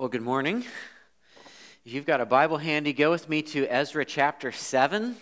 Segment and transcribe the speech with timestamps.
[0.00, 0.64] Well, good morning.
[1.84, 5.14] If you've got a Bible handy, go with me to Ezra chapter 7.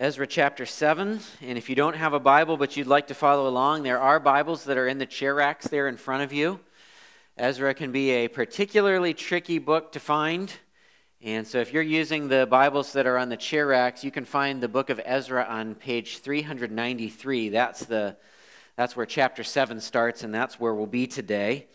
[0.00, 1.20] Ezra chapter 7.
[1.40, 4.18] And if you don't have a Bible but you'd like to follow along, there are
[4.18, 6.58] Bibles that are in the chair racks there in front of you.
[7.36, 10.52] Ezra can be a particularly tricky book to find.
[11.22, 14.24] And so if you're using the Bibles that are on the chair racks, you can
[14.24, 17.50] find the book of Ezra on page 393.
[17.50, 18.16] That's, the,
[18.74, 21.68] that's where chapter 7 starts, and that's where we'll be today.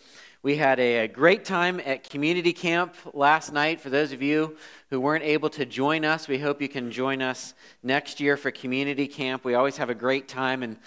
[0.47, 3.81] We had a, great time at community camp last night.
[3.81, 4.55] For those of you
[4.89, 8.49] who weren't able to join us, we hope you can join us next year for
[8.49, 9.43] community camp.
[9.43, 10.63] We always have a great time.
[10.63, 10.77] And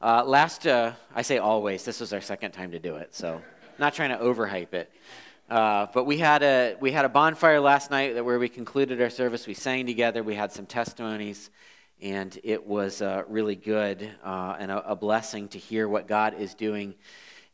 [0.00, 3.42] uh, last, uh, I say always, this was our second time to do it, so
[3.76, 4.88] not trying to overhype it.
[5.50, 9.10] Uh, but we had a we had a bonfire last night where we concluded our
[9.10, 9.48] service.
[9.48, 10.22] We sang together.
[10.22, 11.50] We had some testimonies,
[12.00, 16.34] and it was uh, really good uh, and a, a blessing to hear what God
[16.38, 16.94] is doing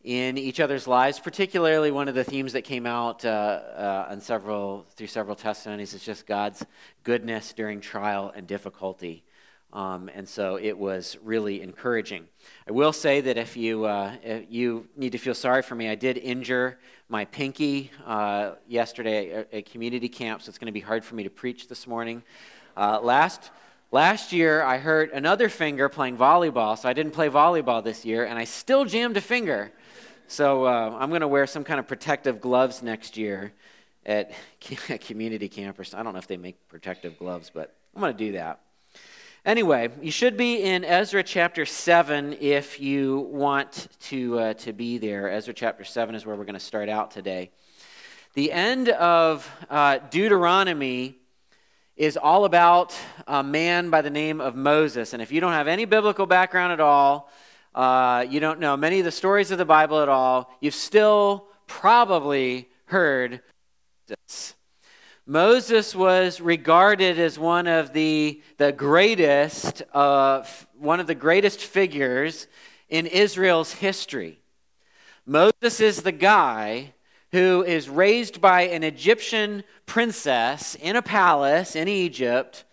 [0.04, 1.18] in each other's lives.
[1.18, 5.94] Particularly, one of the themes that came out uh, uh, on several through several testimonies
[5.94, 6.64] is just God's
[7.02, 9.24] goodness during trial and difficulty.
[9.72, 12.28] Um, and so it was really encouraging.
[12.68, 15.88] I will say that if you uh, if you need to feel sorry for me,
[15.88, 20.72] I did injure my pinky uh, yesterday at, at, community camp, so it's going to
[20.72, 22.22] be hard for me to preach this morning.
[22.76, 23.50] Uh, last
[23.94, 28.24] Last year, I hurt another finger playing volleyball, so I didn't play volleyball this year,
[28.24, 29.70] and I still jammed a finger.
[30.26, 33.52] So uh, I'm going to wear some kind of protective gloves next year
[34.06, 34.32] at
[35.00, 35.78] community camp.
[35.78, 38.60] Or I don't know if they make protective gloves, but I'm going to do that.
[39.44, 44.96] Anyway, you should be in Ezra chapter 7 if you want to, uh, to be
[44.96, 45.30] there.
[45.30, 47.50] Ezra chapter 7 is where we're going to start out today.
[48.32, 51.16] The end of uh, Deuteronomy
[51.96, 55.12] is all about a man by the name of Moses.
[55.12, 57.30] And if you don't have any biblical background at all,
[57.74, 61.46] uh, you don't know many of the stories of the Bible at all, you've still
[61.66, 63.40] probably heard
[64.06, 64.54] this.
[65.26, 70.44] Moses was regarded as one of the, the greatest, uh,
[70.78, 72.46] one of the greatest figures
[72.90, 74.38] in Israel's history.
[75.26, 76.92] Moses is the guy
[77.32, 82.64] who is raised by an Egyptian princess in a palace in Egypt,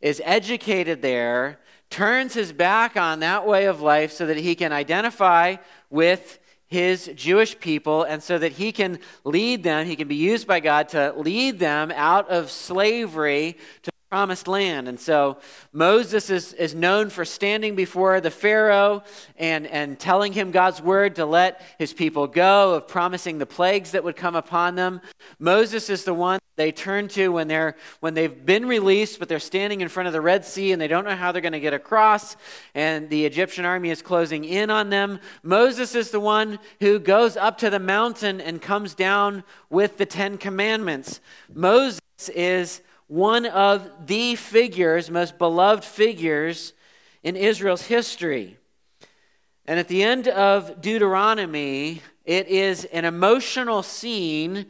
[0.00, 1.58] is educated there,
[1.94, 5.54] turns his back on that way of life so that he can identify
[5.90, 10.48] with his Jewish people and so that he can lead them, he can be used
[10.48, 14.86] by God to lead them out of slavery to promised land.
[14.86, 15.38] And so
[15.72, 19.02] Moses is, is known for standing before the Pharaoh
[19.36, 23.90] and, and telling him God's word to let his people go, of promising the plagues
[23.90, 25.00] that would come upon them.
[25.40, 29.40] Moses is the one they turn to when, they're, when they've been released, but they're
[29.40, 31.58] standing in front of the Red Sea and they don't know how they're going to
[31.58, 32.36] get across,
[32.72, 35.18] and the Egyptian army is closing in on them.
[35.42, 40.06] Moses is the one who goes up to the mountain and comes down with the
[40.06, 41.18] Ten Commandments.
[41.52, 42.00] Moses
[42.32, 46.72] is one of the figures, most beloved figures
[47.22, 48.56] in Israel's history.
[49.66, 54.66] And at the end of Deuteronomy, it is an emotional scene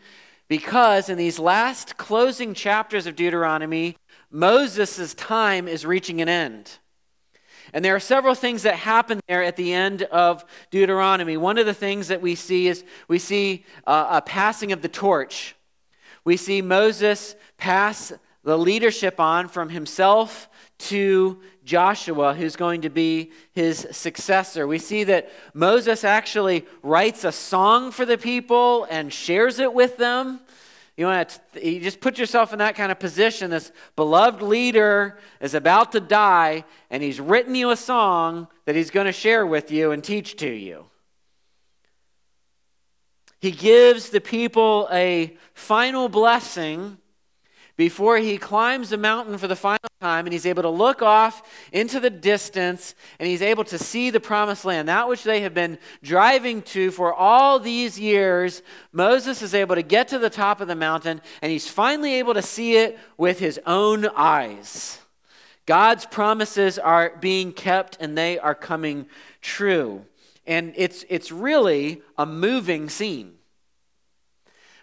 [0.49, 3.97] because in these last closing chapters of Deuteronomy,
[4.31, 6.79] Moses' time is reaching an end.
[7.73, 11.37] And there are several things that happen there at the end of Deuteronomy.
[11.37, 14.89] One of the things that we see is we see uh, a passing of the
[14.89, 15.57] torch.
[16.25, 18.13] We see Moses pass
[18.45, 24.67] the leadership on from himself to Joshua, who's going to be his successor.
[24.67, 29.97] We see that Moses actually writes a song for the people and shares it with
[29.97, 30.41] them.
[30.97, 33.51] You want to you just put yourself in that kind of position.
[33.51, 38.91] This beloved leader is about to die, and he's written you a song that he's
[38.91, 40.85] going to share with you and teach to you.
[43.41, 46.99] He gives the people a final blessing
[47.77, 51.43] before he climbs the mountain for the final time and he's able to look off
[51.73, 55.55] into the distance and he's able to see the promised land, that which they have
[55.55, 58.63] been driving to for all these years.
[58.93, 62.35] Moses is able to get to the top of the mountain and he's finally able
[62.35, 65.01] to see it with his own eyes.
[65.67, 69.07] God's promises are being kept and they are coming
[69.41, 70.05] true.
[70.47, 73.34] And it's, it's really a moving scene.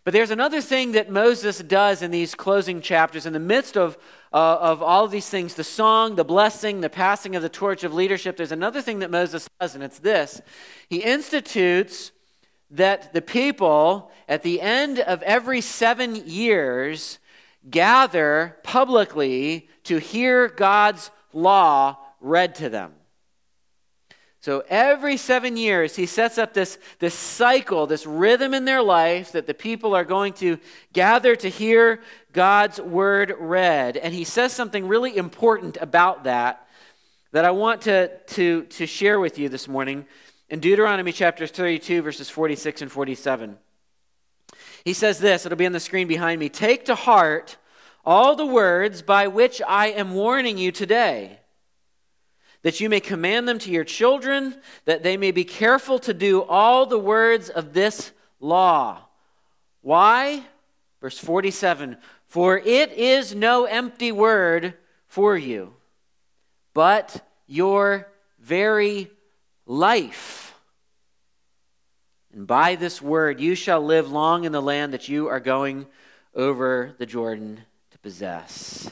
[0.04, 3.98] But there's another thing that Moses does in these closing chapters in the midst of,
[4.34, 7.84] uh, of all of these things the song, the blessing, the passing of the torch
[7.84, 8.36] of leadership.
[8.36, 10.42] There's another thing that Moses does, and it's this
[10.90, 12.12] He institutes
[12.72, 17.20] that the people, at the end of every seven years,
[17.70, 22.94] gather publicly to hear God's law read to them.
[24.42, 29.34] So every seven years, he sets up this, this cycle, this rhythm in their life
[29.34, 30.58] that the people are going to
[30.94, 32.02] gather to hear
[32.34, 33.98] God's word read.
[33.98, 36.68] And he says something really important about that
[37.34, 40.08] that I want to, to, to share with you this morning
[40.50, 43.58] in Deuteronomy chapter 32, verses 46 and 47.
[44.84, 47.58] He says this, it'll be on the screen behind me Take to heart
[48.04, 51.41] all the words by which I am warning you today
[52.64, 54.56] that you may command them to your children,
[54.86, 59.00] that they may be careful to do all the words of this law.
[59.82, 60.44] Why?
[61.00, 61.98] Verse 47
[62.28, 64.76] For it is no empty word
[65.08, 65.74] for you,
[66.74, 68.08] but your
[68.40, 69.10] very
[69.66, 70.54] life.
[72.34, 75.88] And by this word you shall live long in the land that you are going
[76.34, 77.62] over the Jordan
[77.92, 78.92] to possess.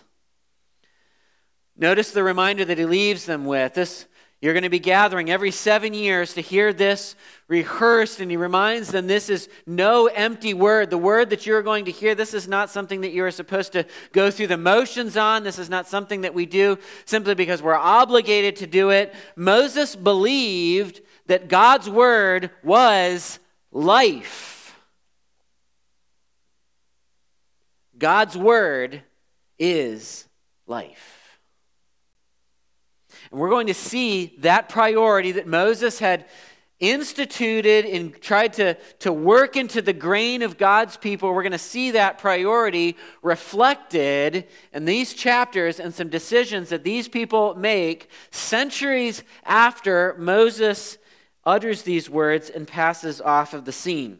[1.79, 3.73] Notice the reminder that he leaves them with.
[3.73, 4.05] This,
[4.41, 7.15] you're going to be gathering every seven years to hear this
[7.47, 10.89] rehearsed, and he reminds them this is no empty word.
[10.89, 13.71] The word that you're going to hear, this is not something that you are supposed
[13.73, 15.43] to go through the motions on.
[15.43, 19.13] This is not something that we do simply because we're obligated to do it.
[19.37, 23.39] Moses believed that God's word was
[23.71, 24.77] life.
[27.97, 29.01] God's word
[29.57, 30.27] is
[30.67, 31.18] life.
[33.31, 36.25] And we're going to see that priority that Moses had
[36.79, 41.33] instituted and tried to, to work into the grain of God's people.
[41.33, 47.07] We're going to see that priority reflected in these chapters and some decisions that these
[47.07, 50.97] people make centuries after Moses
[51.45, 54.19] utters these words and passes off of the scene.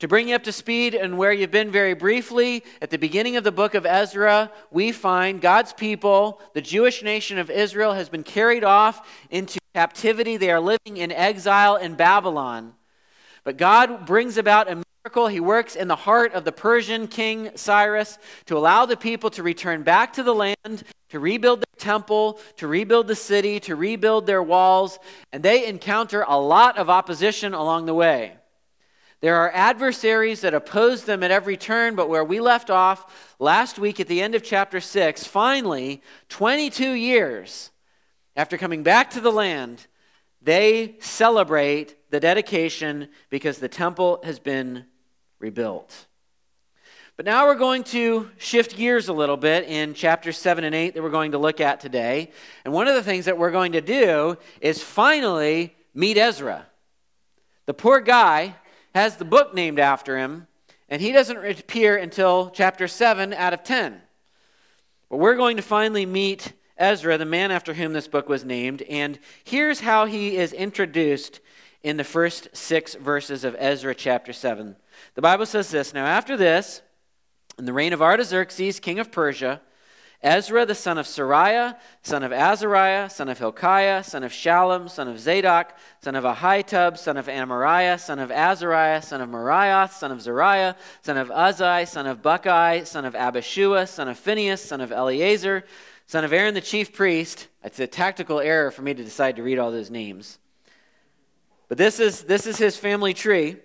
[0.00, 3.36] To bring you up to speed and where you've been very briefly, at the beginning
[3.36, 8.08] of the book of Ezra, we find God's people, the Jewish nation of Israel, has
[8.08, 10.36] been carried off into captivity.
[10.36, 12.74] They are living in exile in Babylon.
[13.44, 15.28] But God brings about a miracle.
[15.28, 19.42] He works in the heart of the Persian king Cyrus to allow the people to
[19.42, 24.26] return back to the land, to rebuild their temple, to rebuild the city, to rebuild
[24.26, 24.98] their walls.
[25.32, 28.38] And they encounter a lot of opposition along the way.
[29.24, 33.78] There are adversaries that oppose them at every turn, but where we left off last
[33.78, 37.70] week at the end of chapter 6, finally, 22 years
[38.36, 39.86] after coming back to the land,
[40.42, 44.84] they celebrate the dedication because the temple has been
[45.38, 46.06] rebuilt.
[47.16, 50.92] But now we're going to shift gears a little bit in chapters 7 and 8
[50.92, 52.30] that we're going to look at today.
[52.66, 56.66] And one of the things that we're going to do is finally meet Ezra.
[57.64, 58.56] The poor guy
[58.94, 60.46] has the book named after him,
[60.88, 64.00] and he doesn't appear until chapter 7 out of 10.
[65.10, 68.82] But we're going to finally meet Ezra, the man after whom this book was named,
[68.82, 71.40] and here's how he is introduced
[71.82, 74.74] in the first six verses of Ezra chapter 7.
[75.14, 76.82] The Bible says this Now, after this,
[77.58, 79.60] in the reign of Artaxerxes, king of Persia,
[80.24, 85.06] Ezra the son of Seraiah, son of Azariah, son of Hilkiah, son of Shallum, son
[85.06, 90.10] of Zadok, son of Ahitub, son of Amariah, son of Azariah, son of Meraioth, son
[90.10, 94.80] of Zariah, son of Uzzi, son of Bukai, son of Abishua, son of Phinehas, son
[94.80, 95.62] of Eleazar,
[96.06, 97.48] son of Aaron the chief priest.
[97.62, 100.38] It's a tactical error for me to decide to read all those names.
[101.68, 103.56] But this is, this is his family tree.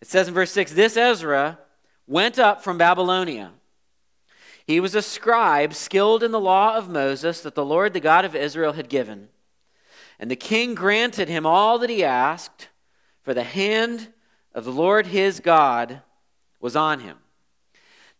[0.00, 1.60] It says in verse 6 This Ezra
[2.08, 3.52] went up from Babylonia
[4.66, 8.24] he was a scribe skilled in the law of Moses that the Lord, the God
[8.24, 9.28] of Israel, had given.
[10.18, 12.68] And the king granted him all that he asked,
[13.22, 14.08] for the hand
[14.54, 16.00] of the Lord his God
[16.60, 17.18] was on him.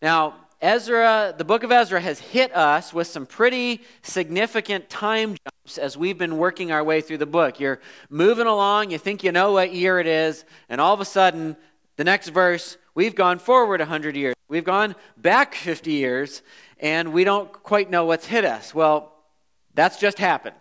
[0.01, 5.79] Now, Ezra, the book of Ezra has hit us with some pretty significant time jumps
[5.79, 7.61] as we've been working our way through the book.
[7.61, 11.05] You're moving along, you think you know what year it is, and all of a
[11.05, 11.57] sudden,
[11.97, 14.35] the next verse, we've gone forward 100 years.
[14.49, 16.43] We've gone back 50 years
[16.81, 18.75] and we don't quite know what's hit us.
[18.75, 19.13] Well,
[19.75, 20.57] that's just happened.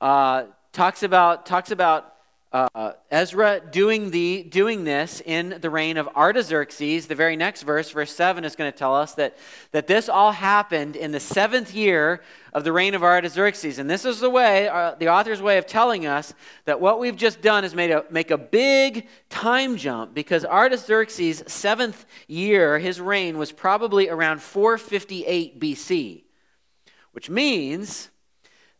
[0.00, 2.13] Uh, talks about, talks about
[2.54, 7.08] uh, Ezra doing, the, doing this in the reign of Artaxerxes.
[7.08, 9.36] The very next verse, verse 7, is going to tell us that,
[9.72, 13.80] that this all happened in the seventh year of the reign of Artaxerxes.
[13.80, 16.32] And this is the way, uh, the author's way of telling us
[16.64, 21.42] that what we've just done is made a, make a big time jump because Artaxerxes'
[21.48, 26.22] seventh year, his reign, was probably around 458 BC,
[27.10, 28.10] which means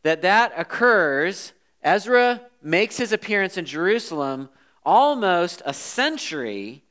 [0.04, 4.48] that that occurs Ezra makes his appearance in Jerusalem
[4.84, 6.82] almost a century,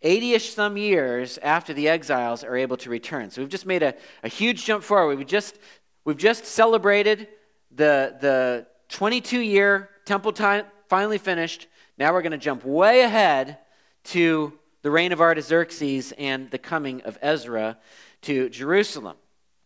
[0.00, 3.30] 80 ish some years after the exiles are able to return.
[3.30, 5.18] So we've just made a, a huge jump forward.
[5.18, 5.58] We've just,
[6.04, 7.26] we've just celebrated
[7.72, 11.66] the, the 22 year temple time finally finished.
[11.98, 13.58] Now we're going to jump way ahead
[14.04, 17.76] to the reign of Artaxerxes and the coming of Ezra
[18.22, 19.16] to Jerusalem.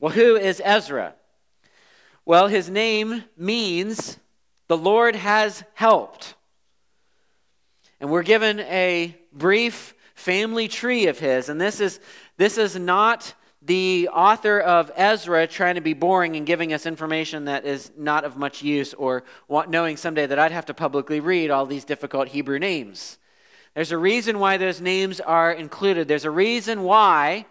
[0.00, 1.14] Well, who is Ezra?
[2.24, 4.18] Well, his name means
[4.72, 6.34] the Lord has helped.
[8.00, 11.50] And we're given a brief family tree of his.
[11.50, 12.00] And this is,
[12.38, 17.44] this is not the author of Ezra trying to be boring and giving us information
[17.44, 19.24] that is not of much use or
[19.68, 23.18] knowing someday that I'd have to publicly read all these difficult Hebrew names.
[23.74, 26.08] There's a reason why those names are included.
[26.08, 27.44] There's a reason why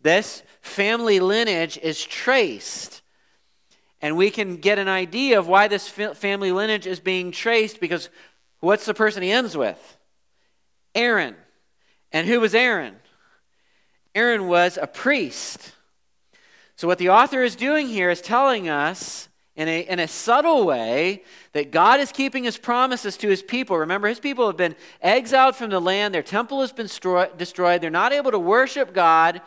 [0.00, 3.02] this family lineage is traced.
[4.04, 8.10] And we can get an idea of why this family lineage is being traced because
[8.60, 9.96] what's the person he ends with?
[10.94, 11.34] Aaron.
[12.12, 12.96] And who was Aaron?
[14.14, 15.72] Aaron was a priest.
[16.76, 20.66] So, what the author is doing here is telling us in a, in a subtle
[20.66, 23.78] way that God is keeping his promises to his people.
[23.78, 26.90] Remember, his people have been exiled from the land, their temple has been
[27.38, 29.40] destroyed, they're not able to worship God.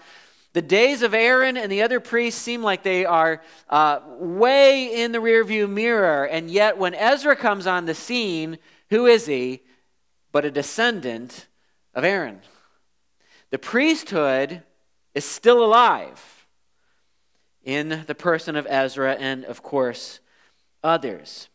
[0.53, 5.11] The days of Aaron and the other priests seem like they are uh, way in
[5.11, 6.25] the rearview mirror.
[6.25, 8.57] And yet, when Ezra comes on the scene,
[8.89, 9.61] who is he
[10.31, 11.47] but a descendant
[11.93, 12.41] of Aaron?
[13.49, 14.63] The priesthood
[15.13, 16.45] is still alive
[17.63, 20.19] in the person of Ezra and, of course,
[20.83, 21.49] others.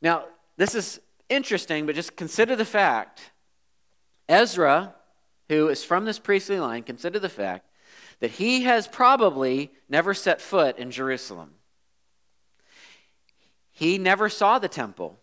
[0.00, 0.26] Now,
[0.56, 3.32] this is interesting, but just consider the fact
[4.28, 4.94] Ezra,
[5.52, 7.68] who is from this priestly line, consider the fact
[8.20, 11.50] that he has probably never set foot in Jerusalem.
[13.70, 15.18] He never saw the temple.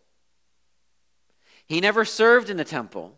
[1.66, 3.18] He never served in the temple.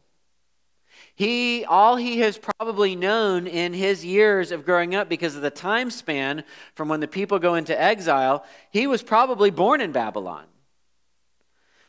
[1.13, 5.49] He, all he has probably known in his years of growing up, because of the
[5.49, 10.45] time span from when the people go into exile, he was probably born in Babylon.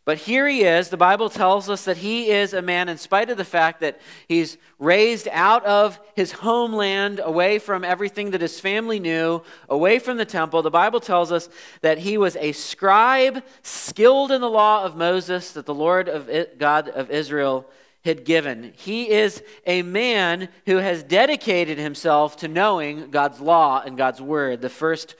[0.04, 0.88] But here he is.
[0.88, 4.00] The Bible tells us that he is a man, in spite of the fact that
[4.26, 10.16] he's raised out of his homeland, away from everything that his family knew, away from
[10.16, 10.60] the temple.
[10.62, 11.48] The Bible tells us
[11.82, 16.28] that he was a scribe skilled in the law of Moses that the Lord of
[16.58, 17.70] God of Israel
[18.04, 18.72] had given.
[18.76, 24.60] He is a man who has dedicated himself to knowing God's law and God's word.
[24.60, 25.14] The first,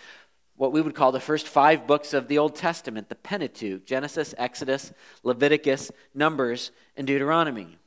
[0.56, 4.34] what we would call the first five books of the Old Testament, the Pentateuch Genesis,
[4.38, 4.92] Exodus,
[5.22, 7.78] Leviticus, Numbers, and Deuteronomy.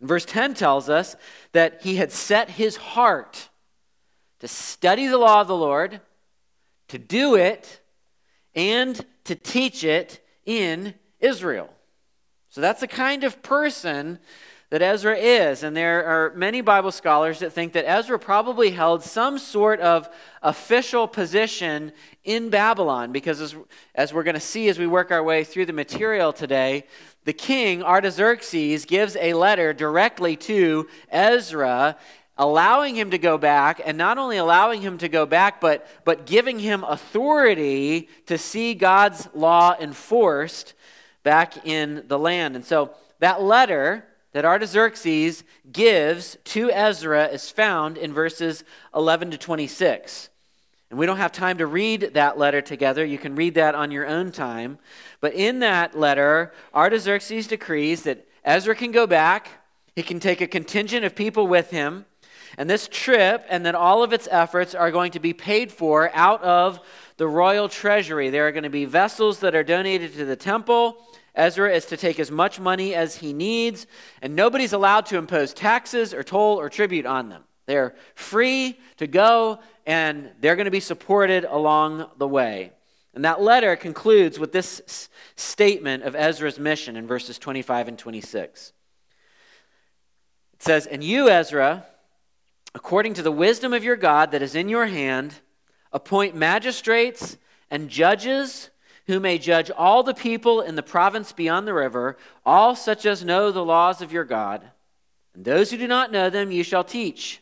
[0.00, 1.16] And verse 10 tells us
[1.52, 3.48] that he had set his heart
[4.40, 6.00] to study the law of the Lord,
[6.88, 7.80] to do it,
[8.54, 11.70] and to teach it in Israel.
[12.50, 14.18] So that's the kind of person
[14.70, 15.62] that Ezra is.
[15.62, 20.08] And there are many Bible scholars that think that Ezra probably held some sort of
[20.42, 21.92] official position
[22.24, 23.54] in Babylon, because as,
[23.94, 26.84] as we're going to see as we work our way through the material today,
[27.24, 31.96] the king, Artaxerxes, gives a letter directly to Ezra.
[32.38, 36.26] Allowing him to go back, and not only allowing him to go back, but, but
[36.26, 40.74] giving him authority to see God's law enforced
[41.22, 42.54] back in the land.
[42.54, 44.04] And so that letter
[44.36, 48.64] that Artaxerxes gives to Ezra is found in verses
[48.94, 50.28] 11 to 26.
[50.90, 53.02] And we don't have time to read that letter together.
[53.02, 54.78] You can read that on your own time.
[55.22, 59.48] But in that letter, Artaxerxes decrees that Ezra can go back,
[59.94, 62.04] he can take a contingent of people with him,
[62.58, 66.10] and this trip and that all of its efforts are going to be paid for
[66.14, 66.78] out of
[67.16, 68.28] the royal treasury.
[68.28, 70.98] There are going to be vessels that are donated to the temple
[71.36, 73.86] Ezra is to take as much money as he needs,
[74.22, 77.44] and nobody's allowed to impose taxes or toll or tribute on them.
[77.66, 82.72] They're free to go, and they're going to be supported along the way.
[83.12, 88.72] And that letter concludes with this statement of Ezra's mission in verses 25 and 26.
[90.54, 91.86] It says, And you, Ezra,
[92.74, 95.34] according to the wisdom of your God that is in your hand,
[95.92, 97.36] appoint magistrates
[97.70, 98.70] and judges
[99.06, 103.24] who may judge all the people in the province beyond the river, all such as
[103.24, 104.62] know the laws of your God.
[105.34, 107.40] And those who do not know them you shall teach.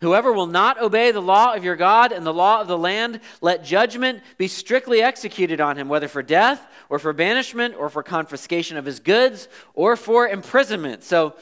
[0.00, 3.20] Whoever will not obey the law of your God and the law of the land,
[3.40, 8.02] let judgment be strictly executed on him, whether for death or for banishment or for
[8.02, 11.02] confiscation of his goods or for imprisonment.
[11.02, 11.34] So,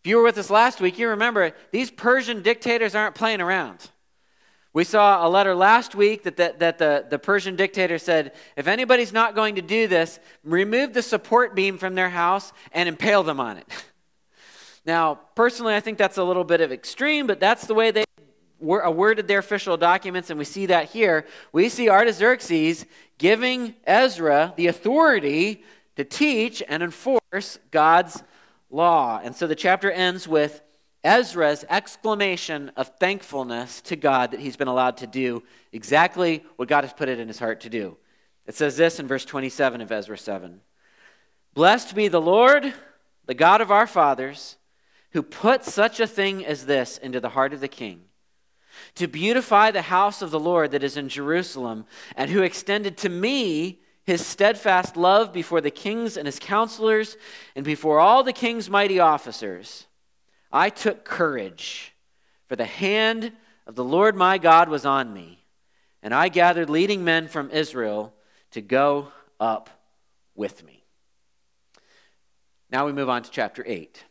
[0.00, 3.88] if you were with us last week, you remember these Persian dictators aren't playing around.
[4.74, 8.66] We saw a letter last week that, the, that the, the Persian dictator said if
[8.66, 13.22] anybody's not going to do this, remove the support beam from their house and impale
[13.22, 13.68] them on it.
[14.84, 18.02] now, personally, I think that's a little bit of extreme, but that's the way they
[18.60, 21.24] uh, worded their official documents, and we see that here.
[21.52, 22.84] We see Artaxerxes
[23.16, 25.62] giving Ezra the authority
[25.94, 28.24] to teach and enforce God's
[28.70, 29.20] law.
[29.22, 30.62] And so the chapter ends with
[31.04, 36.82] Ezra's exclamation of thankfulness to God that he's been allowed to do exactly what God
[36.82, 37.98] has put it in his heart to do.
[38.46, 40.60] It says this in verse 27 of Ezra 7
[41.52, 42.72] Blessed be the Lord,
[43.26, 44.56] the God of our fathers,
[45.12, 48.02] who put such a thing as this into the heart of the king,
[48.96, 51.84] to beautify the house of the Lord that is in Jerusalem,
[52.16, 57.16] and who extended to me his steadfast love before the kings and his counselors,
[57.54, 59.86] and before all the king's mighty officers.
[60.54, 61.92] I took courage,
[62.46, 63.32] for the hand
[63.66, 65.44] of the Lord my God was on me,
[66.00, 68.14] and I gathered leading men from Israel
[68.52, 69.08] to go
[69.40, 69.68] up
[70.36, 70.84] with me.
[72.70, 74.04] Now we move on to chapter 8.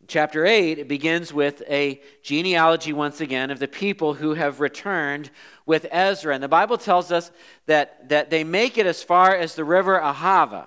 [0.00, 4.60] In chapter 8, it begins with a genealogy once again of the people who have
[4.60, 5.30] returned
[5.66, 6.32] with Ezra.
[6.32, 7.32] And the Bible tells us
[7.66, 10.66] that, that they make it as far as the river Ahava.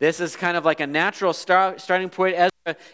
[0.00, 2.34] This is kind of like a natural start, starting point.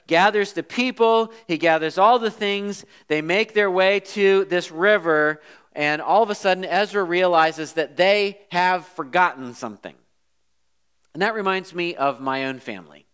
[0.07, 2.85] Gathers the people, he gathers all the things.
[3.09, 5.41] They make their way to this river,
[5.73, 9.95] and all of a sudden, Ezra realizes that they have forgotten something.
[11.15, 13.07] And that reminds me of my own family.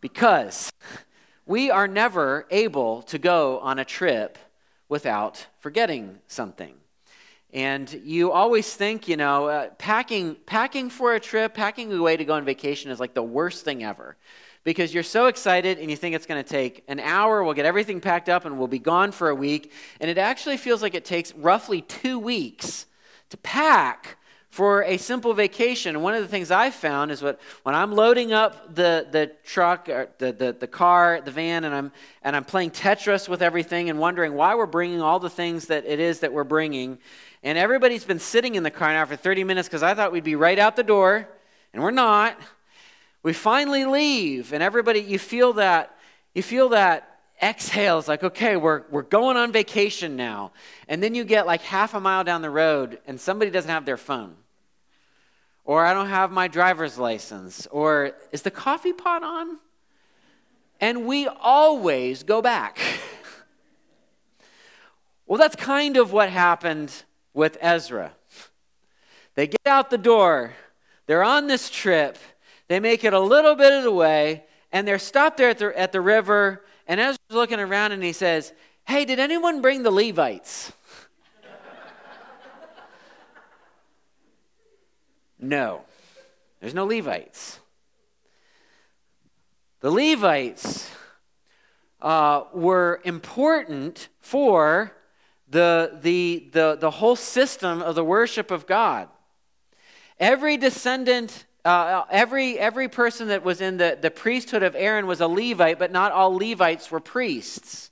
[0.00, 0.70] Because
[1.46, 4.38] we are never able to go on a trip
[4.88, 6.74] without forgetting something.
[7.52, 12.24] And you always think, you know, uh, packing, packing for a trip, packing away to
[12.24, 14.16] go on vacation is like the worst thing ever.
[14.62, 17.64] Because you're so excited and you think it's going to take an hour, we'll get
[17.64, 19.72] everything packed up and we'll be gone for a week.
[20.00, 22.86] And it actually feels like it takes roughly two weeks
[23.30, 24.18] to pack
[24.50, 25.94] for a simple vacation.
[25.94, 29.32] And one of the things I've found is what when I'm loading up the, the
[29.44, 33.42] truck, or the, the, the car, the van, and I'm, and I'm playing Tetris with
[33.42, 36.98] everything and wondering why we're bringing all the things that it is that we're bringing
[37.42, 40.24] and everybody's been sitting in the car now for 30 minutes because I thought we'd
[40.24, 41.26] be right out the door,
[41.72, 42.38] and we're not.
[43.22, 45.96] We finally leave, and everybody, you feel that,
[46.34, 50.52] you feel that exhales like, okay, we're, we're going on vacation now.
[50.88, 53.84] And then you get like half a mile down the road, and somebody doesn't have
[53.84, 54.36] their phone.
[55.64, 57.66] Or I don't have my driver's license.
[57.70, 59.58] Or is the coffee pot on?
[60.80, 62.78] And we always go back.
[65.26, 66.92] well, that's kind of what happened
[67.34, 68.12] with Ezra.
[69.34, 70.54] They get out the door,
[71.06, 72.18] they're on this trip,
[72.70, 75.76] they make it a little bit of the way, and they're stopped there at the,
[75.76, 76.64] at the river.
[76.86, 78.52] And Ezra's looking around and he says,
[78.86, 80.72] Hey, did anyone bring the Levites?
[85.40, 85.82] no,
[86.60, 87.58] there's no Levites.
[89.80, 90.88] The Levites
[92.00, 94.96] uh, were important for
[95.48, 99.08] the, the, the, the whole system of the worship of God.
[100.20, 105.20] Every descendant, uh, every, every person that was in the, the priesthood of Aaron was
[105.20, 107.90] a Levite, but not all Levites were priests.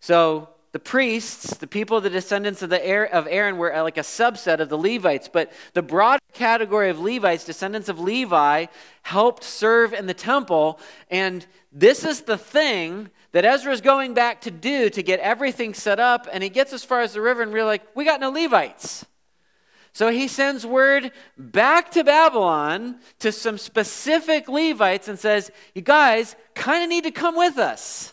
[0.00, 4.60] So the priests, the people, the descendants of, the, of Aaron, were like a subset
[4.60, 5.28] of the Levites.
[5.32, 8.66] But the broad category of Levites, descendants of Levi,
[9.02, 10.78] helped serve in the temple.
[11.10, 15.74] And this is the thing that Ezra is going back to do to get everything
[15.74, 18.20] set up, and he gets as far as the river and we're like, we got
[18.20, 19.04] no Levites.
[19.96, 26.36] So he sends word back to Babylon to some specific Levites and says, You guys
[26.54, 28.12] kind of need to come with us.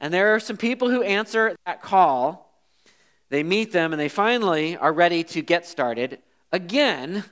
[0.00, 2.50] And there are some people who answer that call.
[3.28, 6.18] They meet them and they finally are ready to get started.
[6.50, 7.24] Again,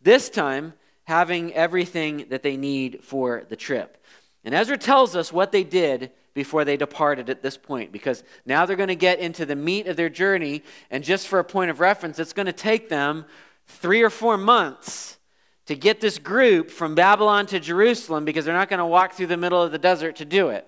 [0.00, 0.72] this time
[1.04, 4.02] having everything that they need for the trip.
[4.42, 8.64] And Ezra tells us what they did before they departed at this point, because now
[8.64, 10.62] they're going to get into the meat of their journey.
[10.88, 13.24] And just for a point of reference, it's going to take them
[13.66, 15.18] three or four months
[15.66, 19.26] to get this group from Babylon to Jerusalem because they're not going to walk through
[19.26, 20.64] the middle of the desert to do it.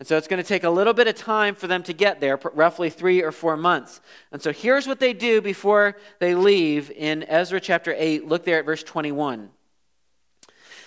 [0.00, 2.20] And so it's going to take a little bit of time for them to get
[2.20, 4.00] there, roughly three or four months.
[4.32, 8.26] And so here's what they do before they leave in Ezra chapter 8.
[8.26, 9.50] Look there at verse 21.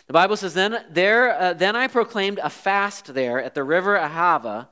[0.10, 3.95] The Bible says, Then, there, uh, then I proclaimed a fast there at the river
[3.95, 4.67] Ahava,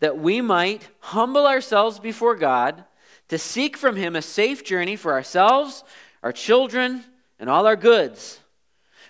[0.00, 2.84] that we might humble ourselves before God
[3.28, 5.82] to seek from him a safe journey for ourselves,
[6.22, 7.04] our children,
[7.38, 8.40] and all our goods.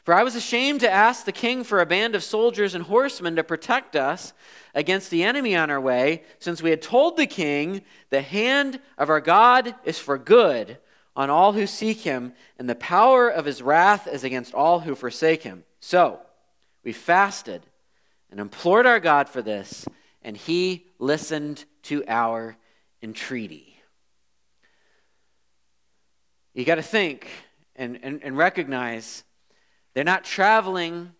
[0.04, 3.34] For I was ashamed to ask the king for a band of soldiers and horsemen
[3.34, 4.32] to protect us
[4.76, 9.10] against the enemy on our way, since we had told the king, The hand of
[9.10, 10.78] our God is for good
[11.16, 14.94] on all who seek him, and the power of his wrath is against all who
[14.94, 15.64] forsake him.
[15.84, 16.20] So
[16.84, 17.66] we fasted
[18.30, 19.84] and implored our God for this,
[20.22, 22.56] and he listened to our
[23.02, 23.76] entreaty.
[26.54, 27.28] You got to think
[27.74, 29.24] and, and, and recognize
[29.92, 31.12] they're not traveling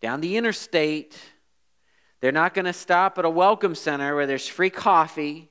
[0.00, 1.16] down the interstate.
[2.20, 5.50] They're not going to stop at a welcome center where there's free coffee.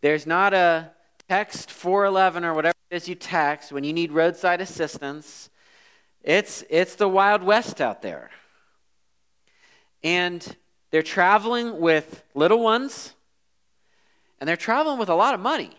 [0.00, 0.90] There's not a
[1.28, 5.50] text 411 or whatever it is you text when you need roadside assistance.
[6.24, 8.30] It's, it's the Wild West out there.
[10.02, 10.56] And
[10.90, 13.12] they're traveling with little ones,
[14.40, 15.70] and they're traveling with a lot of money.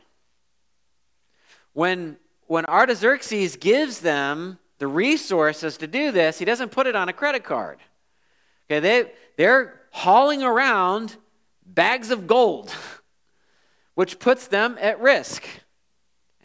[1.73, 7.09] When, when Artaxerxes gives them the resources to do this, he doesn't put it on
[7.09, 7.79] a credit card.
[8.69, 11.15] Okay, they, they're hauling around
[11.65, 12.71] bags of gold,
[13.95, 15.43] which puts them at risk.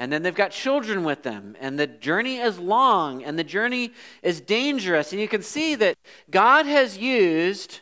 [0.01, 3.93] And then they've got children with them, and the journey is long, and the journey
[4.23, 5.13] is dangerous.
[5.13, 5.95] And you can see that
[6.31, 7.81] God has used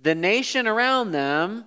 [0.00, 1.66] the nation around them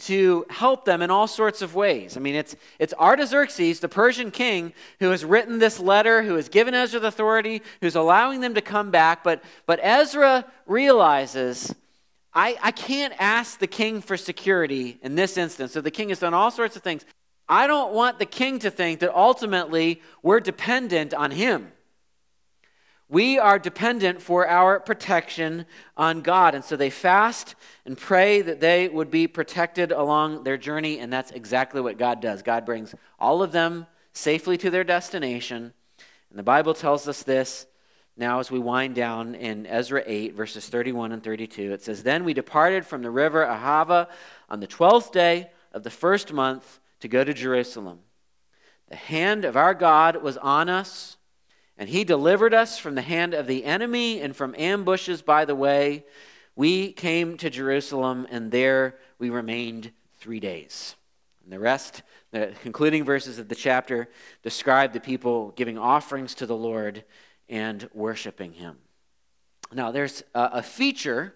[0.00, 2.18] to help them in all sorts of ways.
[2.18, 6.50] I mean, it's, it's Artaxerxes, the Persian king, who has written this letter, who has
[6.50, 9.24] given Ezra the authority, who's allowing them to come back.
[9.24, 11.74] But, but Ezra realizes,
[12.34, 15.72] I, I can't ask the king for security in this instance.
[15.72, 17.06] So the king has done all sorts of things.
[17.48, 21.72] I don't want the king to think that ultimately we're dependent on him.
[23.10, 25.64] We are dependent for our protection
[25.96, 26.54] on God.
[26.54, 27.54] And so they fast
[27.86, 30.98] and pray that they would be protected along their journey.
[30.98, 32.42] And that's exactly what God does.
[32.42, 35.72] God brings all of them safely to their destination.
[36.28, 37.66] And the Bible tells us this
[38.14, 41.72] now as we wind down in Ezra 8, verses 31 and 32.
[41.72, 44.08] It says, Then we departed from the river Ahava
[44.50, 48.00] on the twelfth day of the first month to go to Jerusalem.
[48.88, 51.18] The hand of our God was on us
[51.78, 55.54] and he delivered us from the hand of the enemy and from ambushes by the
[55.54, 56.04] way.
[56.56, 60.96] We came to Jerusalem, and there we remained three days.
[61.44, 64.08] And the rest, the concluding verses of the chapter,
[64.42, 67.04] describe the people giving offerings to the Lord
[67.48, 68.78] and worshiping him.
[69.72, 71.34] Now, there's a, feature,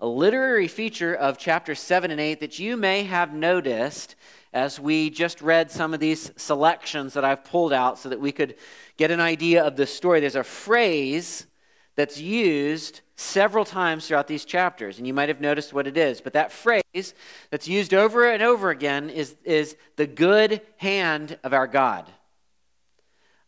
[0.00, 4.14] a literary feature of chapter 7 and 8 that you may have noticed
[4.52, 8.32] as we just read some of these selections that I've pulled out so that we
[8.32, 8.56] could
[8.96, 10.20] get an idea of the story.
[10.20, 11.46] There's a phrase
[11.94, 16.20] that's used several times throughout these chapters, and you might have noticed what it is.
[16.20, 17.14] But that phrase
[17.50, 22.10] that's used over and over again is, is the good hand of our God.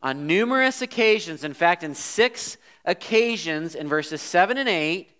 [0.00, 2.56] On numerous occasions, in fact, in six
[2.87, 5.11] occasions in verses 7 and 8,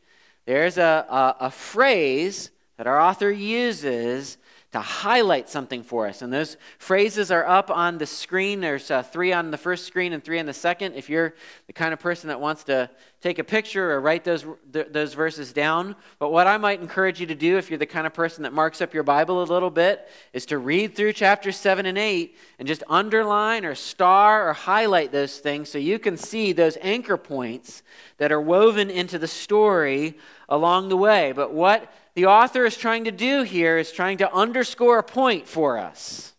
[0.48, 4.38] there's a, a, a phrase that our author uses
[4.70, 6.20] to highlight something for us.
[6.20, 8.61] And those phrases are up on the screen.
[8.61, 10.94] There's uh, three on the first screen and three on the second.
[10.94, 11.34] If you're
[11.66, 12.90] the kind of person that wants to
[13.22, 15.96] take a picture or write those, th- those verses down.
[16.18, 18.52] But what I might encourage you to do, if you're the kind of person that
[18.52, 22.37] marks up your Bible a little bit, is to read through chapters 7 and 8
[22.58, 27.16] and just underline or star or highlight those things so you can see those anchor
[27.16, 27.82] points
[28.18, 30.16] that are woven into the story
[30.48, 31.32] along the way.
[31.32, 35.46] But what the author is trying to do here is trying to underscore a point
[35.46, 36.34] for us.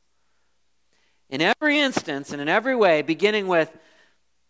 [1.30, 3.76] In every instance and in every way, beginning with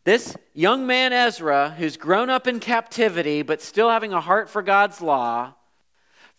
[0.05, 4.61] this young man Ezra, who's grown up in captivity but still having a heart for
[4.61, 5.53] God's law,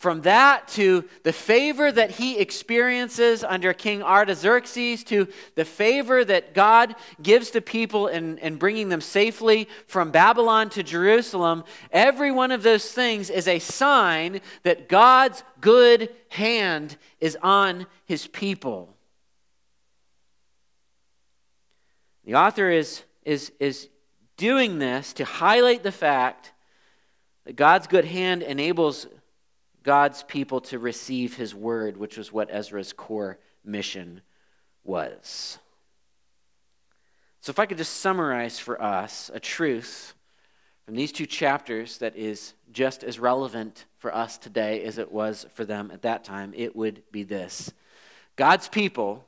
[0.00, 6.54] from that to the favor that he experiences under King Artaxerxes, to the favor that
[6.54, 12.50] God gives to people in, in bringing them safely from Babylon to Jerusalem, every one
[12.50, 18.96] of those things is a sign that God's good hand is on his people.
[22.24, 23.90] The author is, is, is
[24.38, 26.52] doing this to highlight the fact
[27.44, 29.06] that God's good hand enables
[29.82, 34.20] God's people to receive his word, which was what Ezra's core mission
[34.84, 35.58] was.
[37.40, 40.14] So, if I could just summarize for us a truth
[40.84, 45.46] from these two chapters that is just as relevant for us today as it was
[45.54, 47.72] for them at that time, it would be this
[48.36, 49.26] God's people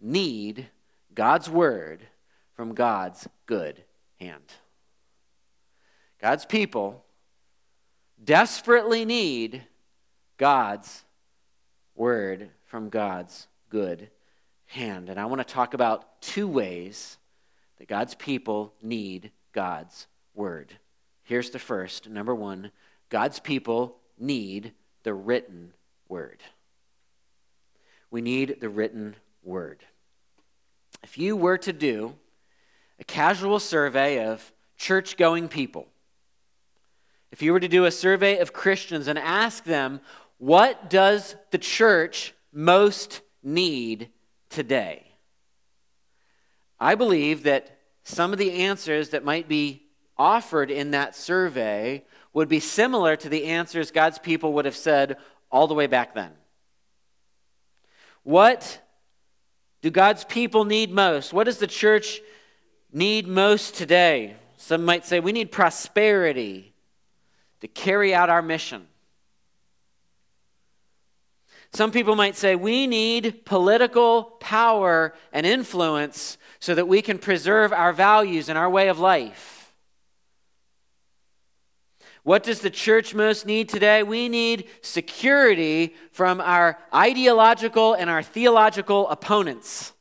[0.00, 0.68] need
[1.14, 2.00] God's word
[2.54, 3.82] from God's good
[4.20, 4.52] hand.
[6.20, 7.04] God's people
[8.22, 9.62] desperately need
[10.38, 11.04] God's
[11.94, 14.08] word from God's good
[14.66, 15.08] hand.
[15.08, 17.18] And I want to talk about two ways
[17.78, 20.78] that God's people need God's word.
[21.24, 22.08] Here's the first.
[22.08, 22.70] Number one,
[23.08, 24.72] God's people need
[25.02, 25.72] the written
[26.08, 26.42] word.
[28.10, 29.82] We need the written word.
[31.02, 32.14] If you were to do
[32.98, 35.88] a casual survey of church going people,
[37.30, 40.00] if you were to do a survey of Christians and ask them,
[40.38, 44.10] what does the church most need
[44.48, 45.04] today?
[46.80, 52.48] I believe that some of the answers that might be offered in that survey would
[52.48, 55.16] be similar to the answers God's people would have said
[55.50, 56.30] all the way back then.
[58.22, 58.80] What
[59.82, 61.32] do God's people need most?
[61.32, 62.20] What does the church
[62.92, 64.36] need most today?
[64.56, 66.74] Some might say we need prosperity
[67.60, 68.86] to carry out our mission.
[71.72, 77.72] Some people might say we need political power and influence so that we can preserve
[77.72, 79.72] our values and our way of life.
[82.22, 84.02] What does the church most need today?
[84.02, 89.92] We need security from our ideological and our theological opponents.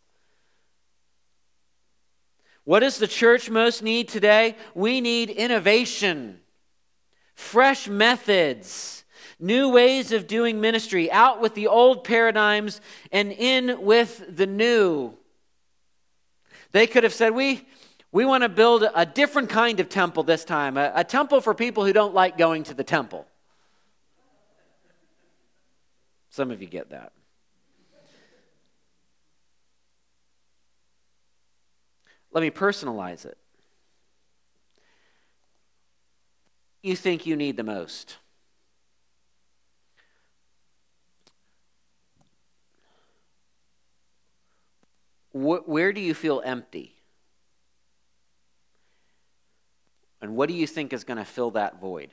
[2.65, 4.58] What does the church most need today?
[4.75, 6.41] We need innovation,
[7.34, 8.97] fresh methods,
[9.39, 15.13] new ways of doing ministry, out with the old paradigms and in with the new.
[16.71, 17.67] They could have said, We,
[18.12, 21.54] we want to build a different kind of temple this time, a, a temple for
[21.54, 23.28] people who don't like going to the temple.
[26.30, 27.13] Some of you get that.
[32.32, 33.38] Let me personalize it.
[36.84, 38.17] You think you need the most?
[45.43, 46.95] Where do you feel empty?
[50.21, 52.10] And what do you think is going to fill that void?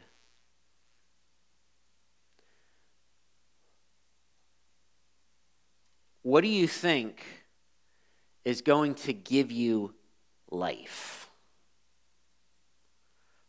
[6.22, 7.24] What do you think
[8.44, 9.94] is going to give you
[10.54, 11.28] life.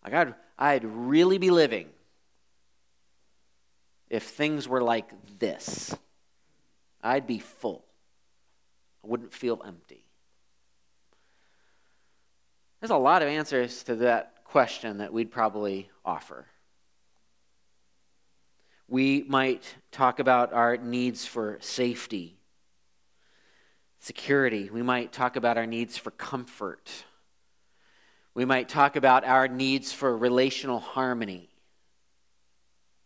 [0.03, 1.89] Like I'd, I'd really be living
[4.09, 5.09] if things were like
[5.39, 5.95] this.
[7.01, 7.84] I'd be full.
[9.05, 10.03] I wouldn't feel empty.
[12.79, 16.47] There's a lot of answers to that question that we'd probably offer.
[18.87, 22.37] We might talk about our needs for safety
[23.99, 24.69] security.
[24.71, 26.91] We might talk about our needs for comfort.
[28.35, 31.49] We might talk about our needs for relational harmony.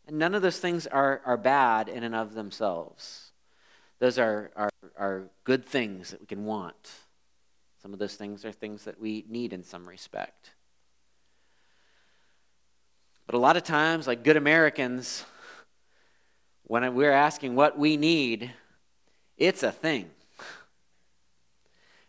[0.07, 3.29] And none of those things are, are bad in and of themselves.
[3.99, 6.91] Those are, are, are good things that we can want.
[7.81, 10.51] Some of those things are things that we need in some respect.
[13.25, 15.25] But a lot of times, like good Americans,
[16.63, 18.51] when we're asking what we need,
[19.38, 20.09] it's a thing.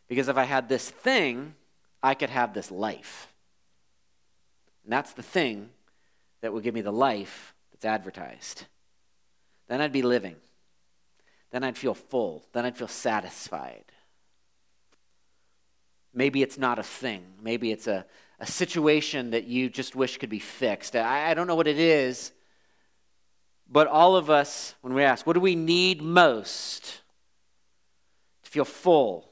[0.09, 1.55] Because if I had this thing,
[2.03, 3.29] I could have this life.
[4.85, 5.70] And that's the thing
[6.40, 8.64] that would give me the life that's advertised.
[9.68, 10.37] Then I'd be living.
[11.51, 12.45] Then I'd feel full.
[12.53, 13.85] Then I'd feel satisfied.
[16.13, 17.25] Maybe it's not a thing.
[17.43, 18.05] Maybe it's a,
[18.39, 20.97] a situation that you just wish could be fixed.
[20.97, 22.33] I, I don't know what it is.
[23.71, 27.01] But all of us, when we ask, what do we need most
[28.43, 29.29] to feel full,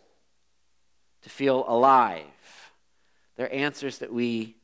[1.23, 2.25] to feel alive.
[3.37, 4.57] They're answers that we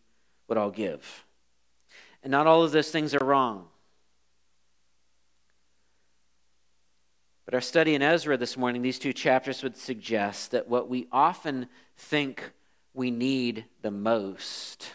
[0.48, 1.24] would all give.
[2.22, 3.66] And not all of those things are wrong.
[7.44, 11.08] But our study in Ezra this morning, these two chapters would suggest that what we
[11.12, 12.52] often think
[12.94, 14.90] we need the most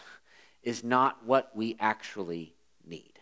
[0.62, 3.18] is not what we actually need.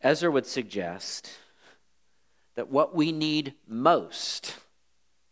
[0.00, 1.30] Ezra would suggest
[2.54, 4.56] that what we need most,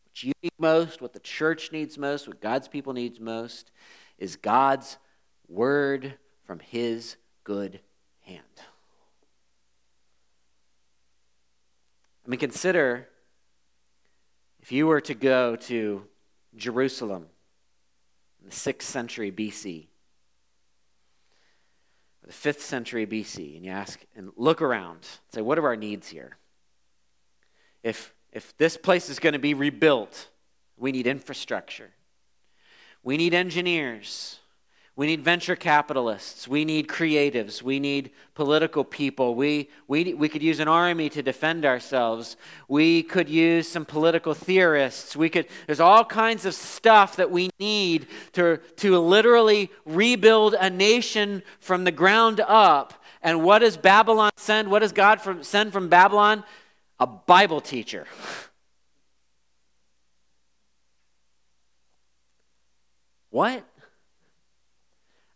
[0.04, 3.70] what you need most, what the church needs most, what God's people needs most,
[4.18, 4.98] is God's
[5.48, 7.80] word from his good
[8.20, 8.42] hand.
[12.28, 13.08] I mean, consider
[14.60, 16.04] if you were to go to
[16.54, 17.26] Jerusalem
[18.40, 19.86] in the 6th century BC,
[22.22, 25.76] or the 5th century BC, and you ask and look around, say, what are our
[25.76, 26.36] needs here?
[27.82, 30.28] if, if this place is going to be rebuilt,
[30.76, 31.90] we need infrastructure.
[33.02, 34.37] We need engineers.
[34.98, 36.48] We need venture capitalists.
[36.48, 37.62] We need creatives.
[37.62, 39.36] We need political people.
[39.36, 42.36] We, we, we could use an army to defend ourselves.
[42.66, 45.14] We could use some political theorists.
[45.14, 50.68] We could, there's all kinds of stuff that we need to, to literally rebuild a
[50.68, 52.92] nation from the ground up.
[53.22, 54.68] And what does Babylon send?
[54.68, 56.42] What does God from, send from Babylon?
[57.00, 58.04] a Bible teacher.
[63.30, 63.62] What?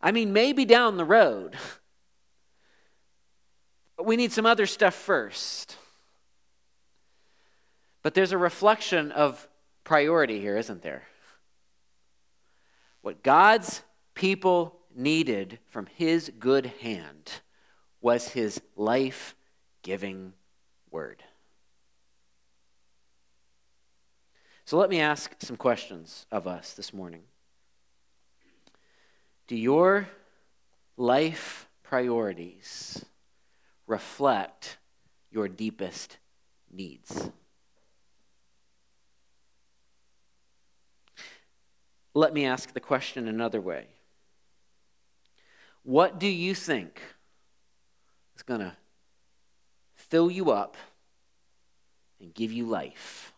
[0.03, 1.55] I mean, maybe down the road.
[3.95, 5.77] But we need some other stuff first.
[8.01, 9.47] But there's a reflection of
[9.85, 11.03] priority here, isn't there?
[13.01, 13.81] What God's
[14.13, 17.31] people needed from his good hand
[18.01, 19.35] was his life
[19.83, 20.33] giving
[20.91, 21.23] word.
[24.65, 27.23] So let me ask some questions of us this morning.
[29.47, 30.07] Do your
[30.97, 33.03] life priorities
[33.87, 34.77] reflect
[35.31, 36.17] your deepest
[36.71, 37.29] needs?
[42.13, 43.87] Let me ask the question another way.
[45.83, 47.01] What do you think
[48.35, 48.73] is going to
[49.95, 50.77] fill you up
[52.21, 53.32] and give you life?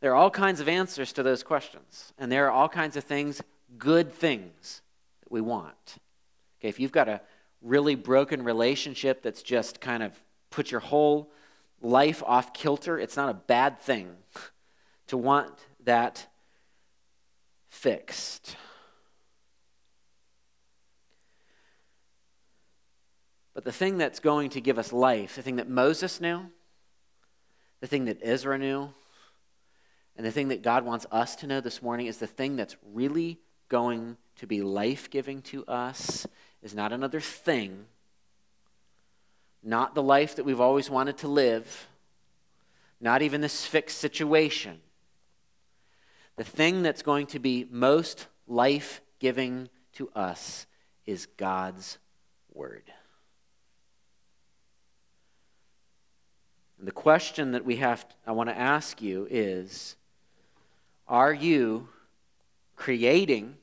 [0.00, 3.04] There are all kinds of answers to those questions, and there are all kinds of
[3.04, 3.42] things,
[3.78, 4.82] good things,
[5.22, 5.98] that we want.
[6.60, 7.20] Okay, if you've got a
[7.62, 10.12] really broken relationship that's just kind of
[10.50, 11.30] put your whole
[11.80, 14.10] life off kilter, it's not a bad thing
[15.08, 16.26] to want that
[17.68, 18.56] fixed.
[23.54, 26.50] But the thing that's going to give us life, the thing that Moses knew,
[27.80, 28.90] the thing that Ezra knew,
[30.18, 32.76] and the thing that God wants us to know this morning is the thing that's
[32.92, 36.26] really going to be life giving to us
[36.60, 37.84] is not another thing,
[39.62, 41.86] not the life that we've always wanted to live,
[43.00, 44.80] not even this fixed situation.
[46.34, 50.66] The thing that's going to be most life giving to us
[51.06, 51.98] is God's
[52.52, 52.82] Word.
[56.76, 59.94] And the question that we have, I want to ask you is
[61.08, 61.88] Are you
[62.76, 63.56] creating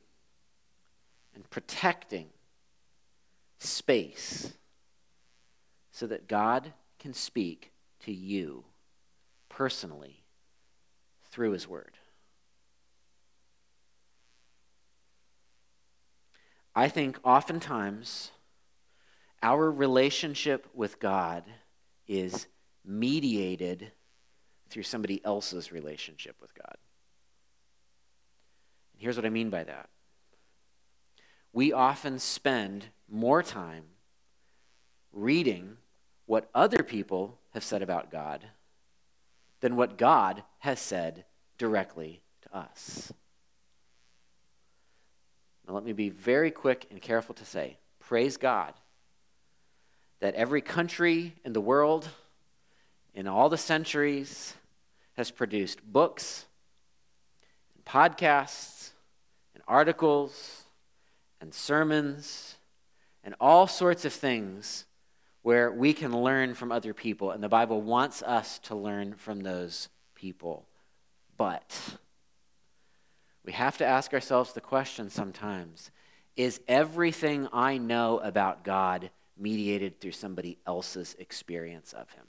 [1.35, 2.27] and protecting
[3.59, 4.53] space
[5.91, 8.65] so that God can speak to you
[9.47, 10.23] personally
[11.29, 11.97] through His Word?
[16.75, 18.31] I think oftentimes
[19.41, 21.43] our relationship with God
[22.07, 22.47] is
[22.83, 23.91] mediated
[24.69, 26.75] through somebody else's relationship with God.
[28.97, 29.89] Here's what I mean by that
[31.53, 33.85] we often spend more time
[35.13, 35.77] reading
[36.25, 38.45] what other people have said about God
[39.61, 41.23] than what God has said
[41.57, 43.13] directly to us.
[45.65, 48.73] Now, let me be very quick and careful to say praise God
[50.19, 52.09] that every country in the world
[53.13, 54.55] in all the centuries
[55.13, 56.45] has produced books,
[57.85, 58.74] podcasts,
[59.67, 60.63] articles,
[61.41, 62.55] and sermons,
[63.23, 64.85] and all sorts of things
[65.41, 67.31] where we can learn from other people.
[67.31, 70.65] And the Bible wants us to learn from those people.
[71.37, 71.97] But
[73.43, 75.91] we have to ask ourselves the question sometimes
[76.35, 82.25] is everything I know about God mediated through somebody else's experience of Him?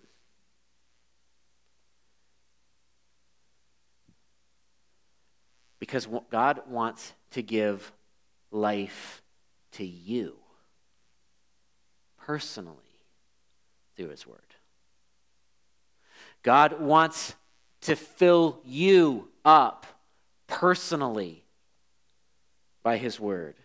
[5.79, 7.93] Because God wants to give
[8.51, 9.23] life
[9.73, 10.37] to you
[12.17, 12.77] personally
[13.97, 14.41] through His Word.
[16.43, 17.35] God wants
[17.83, 19.87] to fill you up
[20.47, 21.45] personally
[22.83, 23.57] by His Word.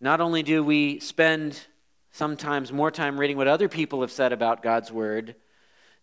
[0.00, 1.66] Not only do we spend
[2.10, 5.34] sometimes more time reading what other people have said about God's Word,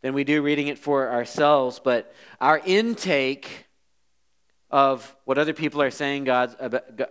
[0.04, 1.80] than we do reading it for ourselves.
[1.84, 3.66] But our intake
[4.70, 6.56] of what other people are saying God's,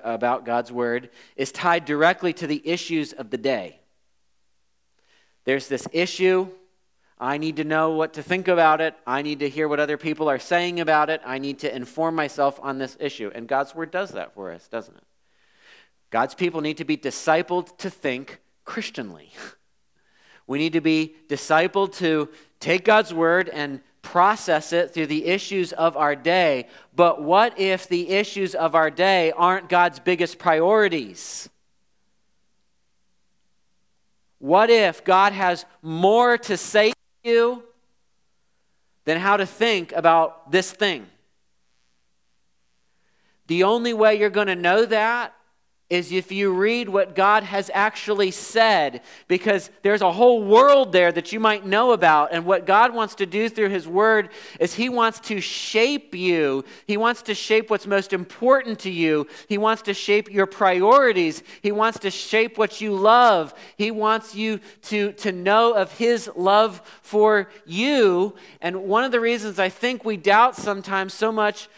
[0.04, 3.80] about God's word is tied directly to the issues of the day.
[5.44, 6.48] There's this issue.
[7.18, 8.94] I need to know what to think about it.
[9.06, 11.22] I need to hear what other people are saying about it.
[11.24, 13.30] I need to inform myself on this issue.
[13.34, 15.04] And God's word does that for us, doesn't it?
[16.10, 19.30] God's people need to be discipled to think Christianly.
[20.46, 22.28] We need to be discipled to
[22.62, 26.68] take God's word and process it through the issues of our day.
[26.94, 31.48] But what if the issues of our day aren't God's biggest priorities?
[34.38, 37.62] What if God has more to say to you
[39.04, 41.06] than how to think about this thing?
[43.46, 45.34] The only way you're going to know that
[45.92, 51.12] is if you read what God has actually said, because there's a whole world there
[51.12, 52.32] that you might know about.
[52.32, 56.64] And what God wants to do through His Word is He wants to shape you.
[56.86, 59.26] He wants to shape what's most important to you.
[59.50, 61.42] He wants to shape your priorities.
[61.60, 63.52] He wants to shape what you love.
[63.76, 68.34] He wants you to, to know of His love for you.
[68.62, 71.68] And one of the reasons I think we doubt sometimes so much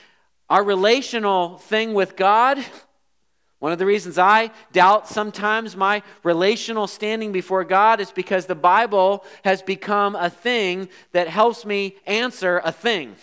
[0.48, 2.64] our relational thing with God
[3.64, 8.54] one of the reasons I doubt sometimes my relational standing before God is because the
[8.54, 13.16] Bible has become a thing that helps me answer a thing.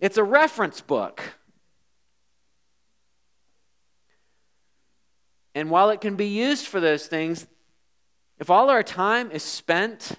[0.00, 1.22] It's a reference book.
[5.54, 7.46] And while it can be used for those things,
[8.38, 10.12] if all our time is spent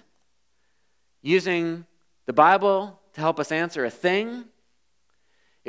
[1.22, 1.86] using
[2.26, 4.46] the Bible to help us answer a thing,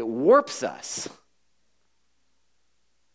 [0.01, 1.07] it warps us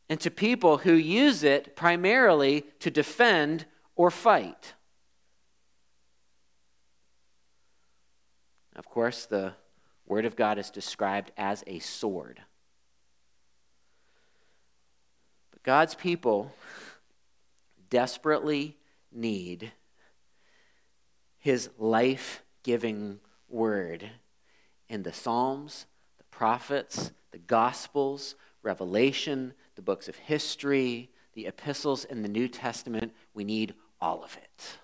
[0.09, 3.66] into people who use it primarily to defend
[3.97, 4.74] or fight.
[8.76, 9.55] Of course, the
[10.07, 12.41] Word of God is described as a sword.
[15.51, 16.53] But God's people
[17.91, 18.76] desperately
[19.11, 19.72] need
[21.41, 23.18] His life giving
[23.49, 24.09] Word
[24.89, 25.87] in the Psalms
[26.37, 33.14] prophets, the Gospels, Revelation, the books of history, the epistles in the New Testament.
[33.32, 33.72] We need
[34.03, 34.78] all of it.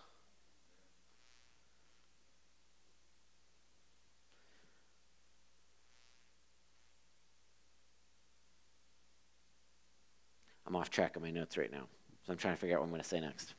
[10.66, 11.86] I'm off track of my notes right now,
[12.26, 13.52] so I'm trying to figure out what I'm going to say next.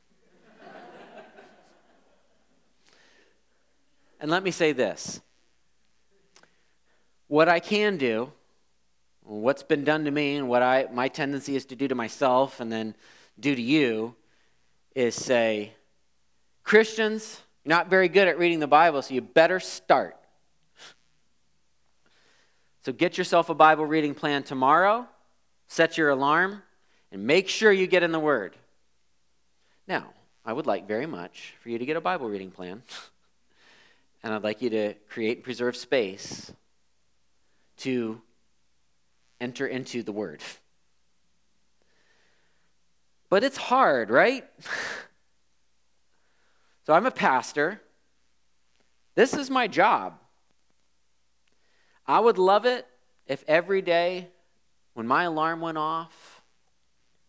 [4.20, 5.20] and let me say this
[7.34, 8.30] what I can do,
[9.24, 12.60] what's been done to me, and what I, my tendency is to do to myself
[12.60, 12.94] and then
[13.40, 14.14] do to you,
[14.94, 15.72] is say,
[16.62, 20.16] Christians, you're not very good at reading the Bible, so you better start.
[22.84, 25.04] So get yourself a Bible reading plan tomorrow,
[25.66, 26.62] set your alarm,
[27.10, 28.54] and make sure you get in the Word.
[29.88, 30.06] Now,
[30.46, 32.84] I would like very much for you to get a Bible reading plan,
[34.22, 36.52] and I'd like you to create and preserve space
[37.78, 38.20] to
[39.40, 40.40] enter into the Word.
[43.28, 44.44] But it's hard, right?
[46.86, 47.80] so I'm a pastor.
[49.14, 50.14] This is my job.
[52.06, 52.86] I would love it
[53.26, 54.28] if every day
[54.92, 56.42] when my alarm went off,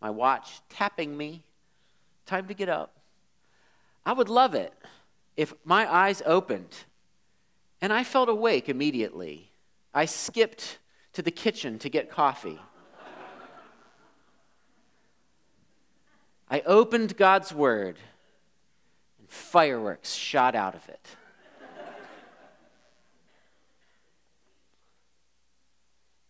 [0.02, 1.44] my watch tapping me,
[2.26, 2.98] time to get up,
[4.06, 4.74] I would love it
[5.36, 6.76] if my eyes opened
[7.82, 9.50] and I felt awake immediately
[9.96, 10.78] I skipped
[11.14, 12.60] to the kitchen to get coffee.
[16.50, 17.98] I opened God's Word,
[19.18, 21.16] and fireworks shot out of it.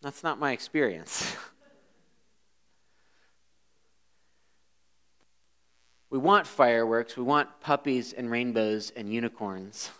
[0.00, 1.34] That's not my experience.
[6.10, 9.90] we want fireworks, we want puppies and rainbows and unicorns.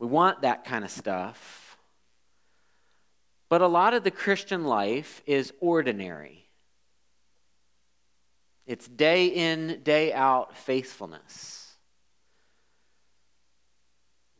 [0.00, 1.76] We want that kind of stuff.
[3.48, 6.48] But a lot of the Christian life is ordinary.
[8.66, 11.76] It's day in, day out faithfulness.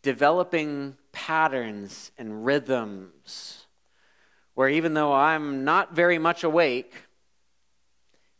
[0.02, 3.66] Developing patterns and rhythms
[4.60, 6.92] where even though I'm not very much awake,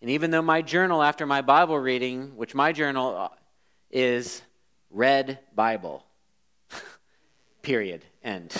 [0.03, 3.29] and even though my journal after my Bible reading, which my journal uh,
[3.91, 4.43] is
[4.91, 6.05] read Bible,
[7.63, 8.05] Period.
[8.23, 8.55] End.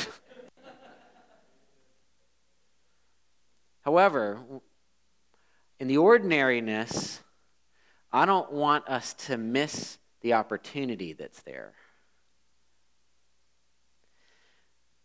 [3.83, 4.41] However,
[5.79, 7.21] in the ordinariness,
[8.13, 11.73] I don't want us to miss the opportunity that's there.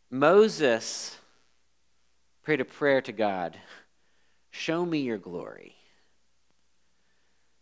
[0.10, 1.18] Moses
[2.44, 3.58] prayed a prayer to God
[4.52, 5.76] Show me your glory.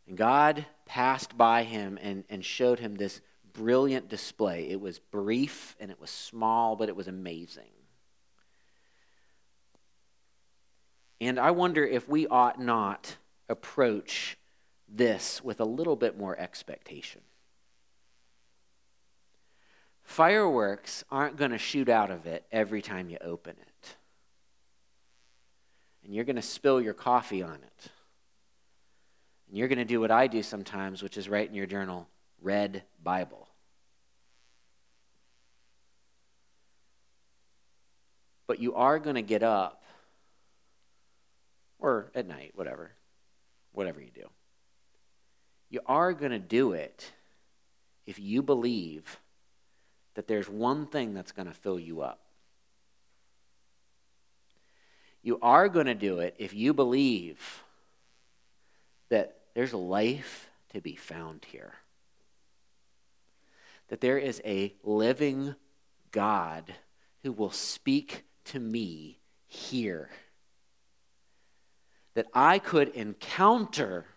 [0.07, 3.19] And God passed by him and, and showed him this
[3.53, 4.69] brilliant display.
[4.69, 7.71] It was brief and it was small, but it was amazing.
[11.21, 13.15] And I wonder if we ought not
[13.47, 14.37] approach
[14.89, 17.21] this with a little bit more expectation.
[20.03, 23.95] Fireworks aren't going to shoot out of it every time you open it.
[26.03, 27.87] And you're going to spill your coffee on it.
[29.47, 32.07] And you're going to do what I do sometimes, which is write in your journal,
[32.43, 33.47] read Bible.
[38.45, 39.83] But you are going to get up,
[41.79, 42.91] or at night, whatever,
[43.71, 44.29] whatever you do.
[45.69, 47.11] You are going to do it
[48.05, 49.19] if you believe
[50.15, 52.19] that there's one thing that's going to fill you up.
[55.23, 57.63] You are going to do it if you believe
[59.09, 61.73] that there's life to be found here.
[63.93, 65.53] That there is a living
[66.09, 66.73] God
[67.21, 70.09] who will speak to me here.
[72.15, 74.07] That I could encounter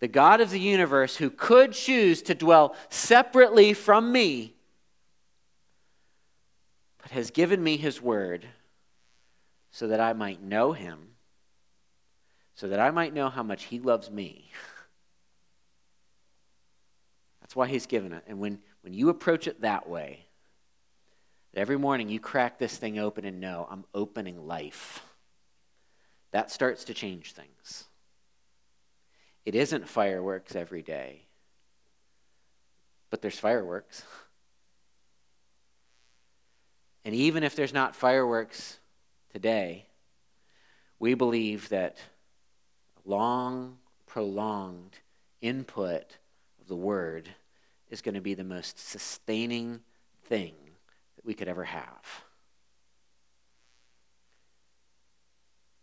[0.00, 4.54] the God of the universe who could choose to dwell separately from me,
[7.00, 8.46] but has given me his word
[9.70, 11.12] so that I might know him,
[12.54, 14.50] so that I might know how much he loves me.
[17.52, 18.24] That's why he's given it.
[18.26, 20.24] And when, when you approach it that way,
[21.52, 25.02] every morning you crack this thing open and know I'm opening life,
[26.30, 27.84] that starts to change things.
[29.44, 31.26] It isn't fireworks every day,
[33.10, 34.02] but there's fireworks.
[37.04, 38.78] And even if there's not fireworks
[39.32, 39.86] today,
[41.00, 41.96] we believe that
[43.04, 45.00] long, prolonged
[45.40, 46.16] input
[46.60, 47.28] of the Word
[47.92, 49.80] is going to be the most sustaining
[50.24, 50.54] thing
[51.16, 52.24] that we could ever have.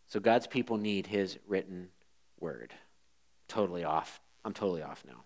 [0.08, 1.90] So God's people need His written
[2.40, 2.74] Word
[3.48, 4.20] totally off.
[4.44, 5.24] I'm totally off now.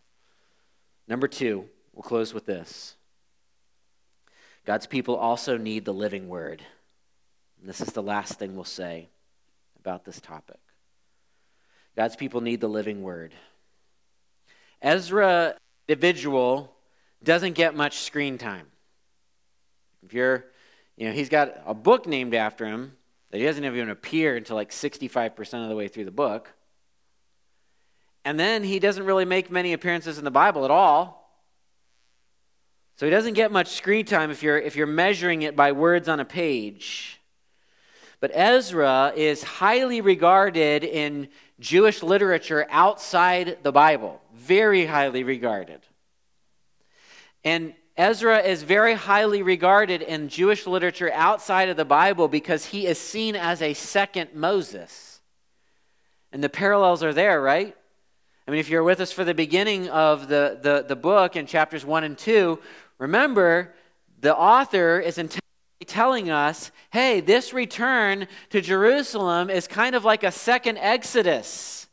[1.08, 2.96] Number two, we'll close with this.
[4.66, 6.64] God's people also need the living word.
[7.60, 9.10] And this is the last thing we'll say
[9.80, 10.60] about this topic.
[11.96, 13.34] God's people need the living word.
[14.82, 15.56] Ezra,
[15.88, 16.73] individual,
[17.24, 18.68] doesn't get much screen time.
[20.06, 20.46] If you're,
[20.98, 22.94] you know, he's got a book named after him
[23.32, 26.54] that he doesn't even appear until like 65% of the way through the book.
[28.26, 31.24] And then he doesn't really make many appearances in the Bible at all.
[32.98, 36.08] So he doesn't get much screen time if you're, if you're measuring it by words
[36.08, 37.20] on a page.
[38.20, 41.28] But Ezra is highly regarded in
[41.60, 45.82] Jewish literature outside the Bible, very highly regarded.
[47.44, 52.88] And Ezra is very highly regarded in Jewish literature outside of the Bible because he
[52.88, 55.22] is seen as a second Moses.
[56.32, 57.76] And the parallels are there, right?
[58.48, 61.46] I mean, if you're with us for the beginning of the, the, the book in
[61.46, 62.60] chapters 1 and 2,
[62.98, 63.74] remember
[64.20, 65.42] the author is intentionally
[65.86, 71.88] telling us hey, this return to Jerusalem is kind of like a second Exodus.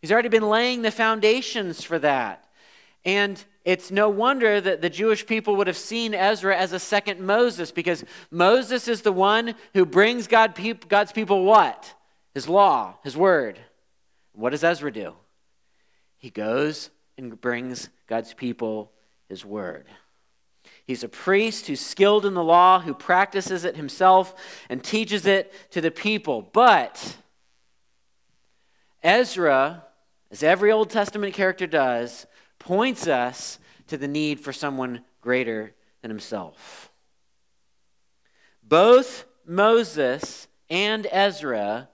[0.00, 2.44] He's already been laying the foundations for that.
[3.04, 7.20] And it's no wonder that the Jewish people would have seen Ezra as a second
[7.20, 11.94] Moses because Moses is the one who brings God, God's people what?
[12.34, 13.58] His law, his word.
[14.32, 15.14] What does Ezra do?
[16.16, 18.92] He goes and brings God's people
[19.28, 19.86] his word.
[20.84, 24.34] He's a priest who's skilled in the law, who practices it himself
[24.68, 26.42] and teaches it to the people.
[26.52, 27.16] But
[29.02, 29.84] Ezra,
[30.30, 32.26] as every Old Testament character does,
[32.64, 33.58] points us
[33.88, 36.90] to the need for someone greater than himself.
[38.62, 41.88] Both Moses and Ezra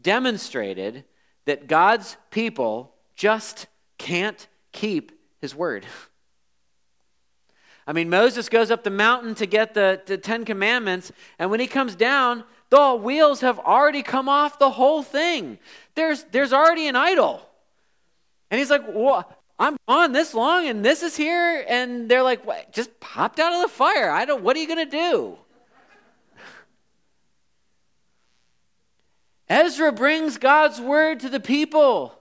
[0.00, 1.04] demonstrated
[1.44, 3.66] that God's people just
[3.98, 5.86] can't keep his word.
[7.86, 11.60] I mean, Moses goes up the mountain to get the, the Ten Commandments, and when
[11.60, 15.58] he comes down, the wheels have already come off the whole thing.
[15.94, 17.46] There's, there's already an idol.
[18.50, 19.28] And he's like, well,
[19.58, 21.64] I'm on this long, and this is here.
[21.68, 22.72] And they're like, what?
[22.72, 24.10] just popped out of the fire.
[24.10, 25.38] I don't, what are you going to do?
[29.48, 32.18] Ezra brings God's word to the people.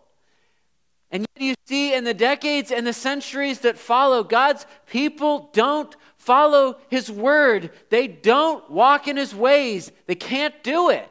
[1.10, 5.96] And yet you see in the decades and the centuries that follow, God's people don't
[6.18, 7.72] follow his word.
[7.90, 9.92] They don't walk in his ways.
[10.06, 11.10] They can't do it.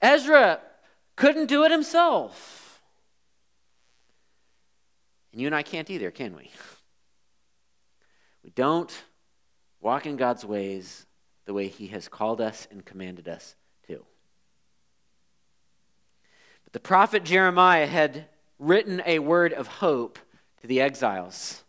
[0.00, 0.60] Ezra
[1.16, 2.61] couldn't do it himself.
[5.32, 6.50] And you and I can't either, can we?
[8.44, 8.92] We don't
[9.80, 11.06] walk in God's ways
[11.46, 13.56] the way he has called us and commanded us
[13.86, 14.04] to.
[16.64, 18.26] But The prophet Jeremiah had
[18.58, 20.18] written a word of hope
[20.62, 21.64] to the exiles.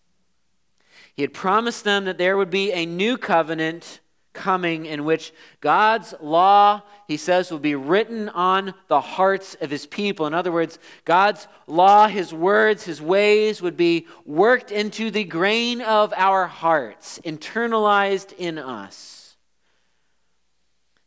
[1.13, 3.99] He had promised them that there would be a new covenant
[4.33, 5.31] coming in which
[5.61, 10.25] God's law, he says, will be written on the hearts of his people.
[10.25, 15.81] In other words, God's law, his words, his ways would be worked into the grain
[15.81, 19.22] of our hearts, internalized in us.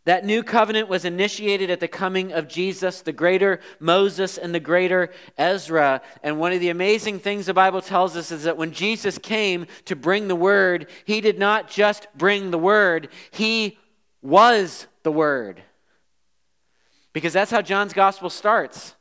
[0.06, 4.60] That new covenant was initiated at the coming of Jesus, the greater Moses and the
[4.60, 6.00] greater Ezra.
[6.22, 9.66] And one of the amazing things the Bible tells us is that when Jesus came
[9.84, 13.78] to bring the word, he did not just bring the word, he
[14.22, 15.60] was the word.
[17.12, 18.94] Because that's how John's gospel starts.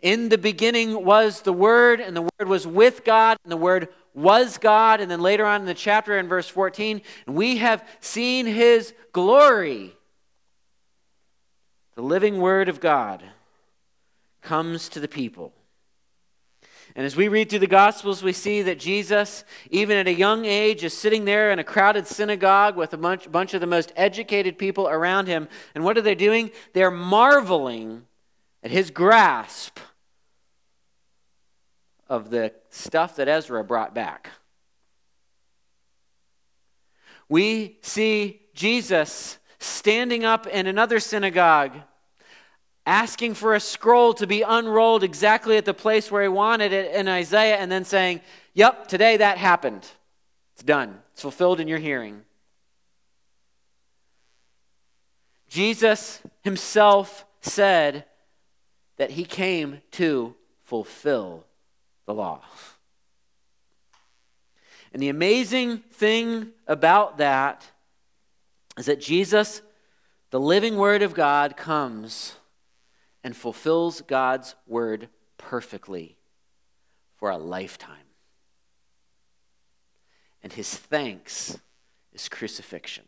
[0.00, 3.88] In the beginning was the Word, and the Word was with God, and the Word
[4.14, 5.00] was God.
[5.00, 9.96] And then later on in the chapter, in verse 14, we have seen His glory.
[12.00, 13.22] The living Word of God
[14.40, 15.52] comes to the people.
[16.96, 20.46] And as we read through the Gospels, we see that Jesus, even at a young
[20.46, 23.92] age, is sitting there in a crowded synagogue with a bunch, bunch of the most
[23.96, 25.46] educated people around him.
[25.74, 26.52] And what are they doing?
[26.72, 28.06] They're marveling
[28.62, 29.78] at his grasp
[32.08, 34.30] of the stuff that Ezra brought back.
[37.28, 41.72] We see Jesus standing up in another synagogue
[42.86, 46.94] asking for a scroll to be unrolled exactly at the place where he wanted it
[46.94, 48.20] in Isaiah, and then saying,
[48.54, 49.86] Yep, today that happened.
[50.54, 52.22] It's done, it's fulfilled in your hearing.
[55.48, 58.04] Jesus himself said
[58.96, 61.44] that he came to fulfill
[62.06, 62.42] the law.
[64.92, 67.70] And the amazing thing about that
[68.76, 69.62] is that Jesus,
[70.30, 72.34] the living Word of God, comes
[73.22, 75.08] and fulfills God's word
[75.38, 76.16] perfectly
[77.16, 77.96] for a lifetime.
[80.42, 81.58] And his thanks
[82.12, 83.04] is crucifixion.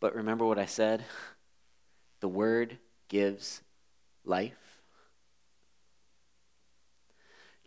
[0.00, 1.04] But remember what I said?
[2.20, 3.62] The word gives
[4.24, 4.67] life.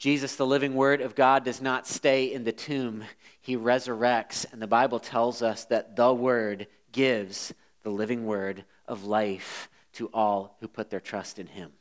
[0.02, 3.04] Jesus, the living word of God, does not stay in the tomb.
[3.40, 4.52] He resurrects.
[4.52, 10.10] And the Bible tells us that the word gives the living word of life to
[10.12, 11.74] all who put their trust in him.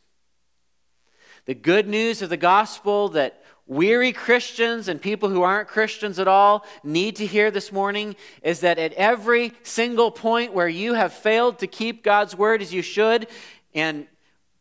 [1.47, 6.29] The good news of the gospel that weary Christians and people who aren't Christians at
[6.29, 11.15] all need to hear this morning is that at every single point where you have
[11.15, 13.29] failed to keep God's word as you should,
[13.75, 14.07] and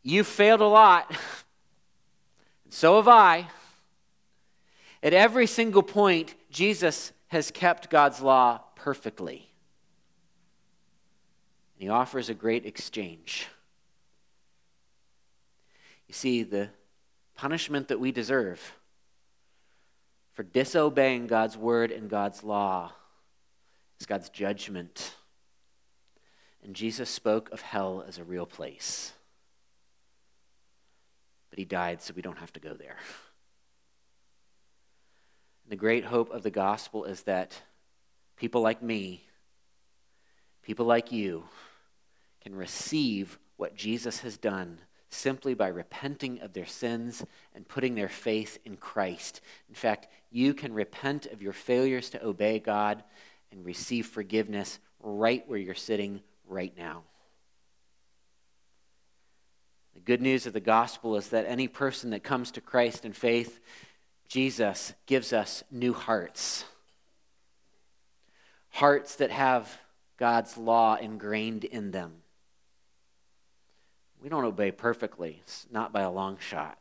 [0.02, 1.14] you failed a lot,
[2.70, 3.48] So have I.
[5.02, 9.48] At every single point, Jesus has kept God's law perfectly.
[11.74, 13.48] And he offers a great exchange.
[16.06, 16.70] You see, the
[17.34, 18.74] punishment that we deserve
[20.32, 22.92] for disobeying God's word and God's law
[23.98, 25.16] is God's judgment.
[26.62, 29.12] And Jesus spoke of hell as a real place
[31.60, 32.96] he died so we don't have to go there.
[35.68, 37.60] The great hope of the gospel is that
[38.38, 39.24] people like me,
[40.62, 41.44] people like you,
[42.40, 44.78] can receive what Jesus has done
[45.10, 47.22] simply by repenting of their sins
[47.54, 49.42] and putting their faith in Christ.
[49.68, 53.04] In fact, you can repent of your failures to obey God
[53.52, 57.02] and receive forgiveness right where you're sitting right now.
[60.00, 63.12] The good news of the gospel is that any person that comes to Christ in
[63.12, 63.60] faith,
[64.28, 66.64] Jesus gives us new hearts.
[68.70, 69.78] Hearts that have
[70.16, 72.22] God's law ingrained in them.
[74.22, 76.78] We don't obey perfectly, not by a long shot.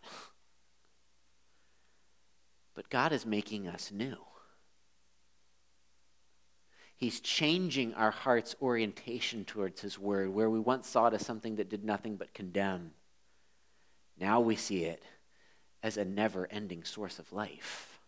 [2.74, 4.15] But God is making us new.
[6.95, 11.57] He's changing our heart's orientation towards His Word, where we once saw it as something
[11.57, 12.91] that did nothing but condemn.
[14.20, 15.03] Now we see it
[15.82, 17.99] as a never ending source of life.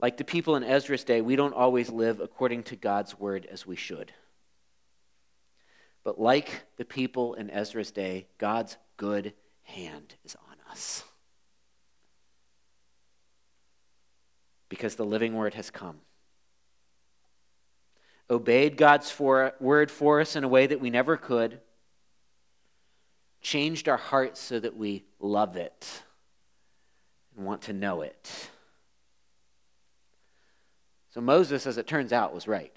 [0.00, 3.66] Like the people in Ezra's day, we don't always live according to God's word as
[3.66, 4.12] we should.
[6.04, 9.32] But like the people in Ezra's day, God's good
[9.62, 11.02] hand is on us.
[14.68, 16.00] Because the living word has come
[18.30, 21.60] obeyed God's for, word for us in a way that we never could,
[23.40, 26.02] changed our hearts so that we love it
[27.36, 28.50] and want to know it.
[31.14, 32.72] So Moses, as it turns out, was right.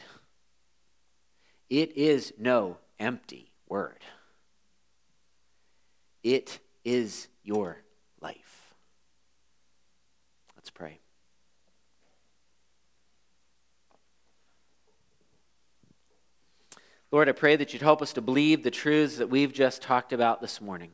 [1.69, 3.99] It is no empty word.
[6.23, 7.77] It is your
[8.21, 8.73] life.
[10.55, 10.99] Let's pray.
[17.11, 20.13] Lord, I pray that you'd help us to believe the truths that we've just talked
[20.13, 20.91] about this morning.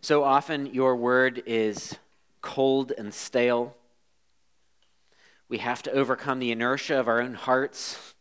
[0.00, 1.94] So often, your word is
[2.40, 3.76] cold and stale.
[5.48, 8.14] We have to overcome the inertia of our own hearts.